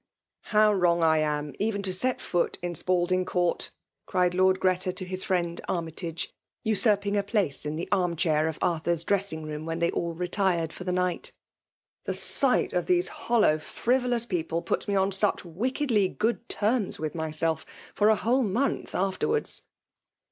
[0.53, 3.23] "How wrong I am even to set foot in Spalding.
[3.23, 3.69] Court,"
[4.07, 6.27] cried Lord Oreta to his friend Army tag^^
[6.63, 10.85] usurping a place in the armrchair of Arthur's dressing room when they all retired for
[10.85, 11.33] the night:—
[12.01, 17.13] '^ the sight of these hollow, frivolous people puts me on such wickedly good terms with
[17.13, 17.63] myself
[17.93, 19.67] for a whole month afterwards."